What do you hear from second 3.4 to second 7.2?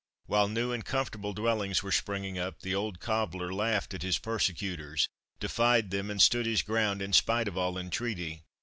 laughed at his persecutors, defied them, and stood his ground in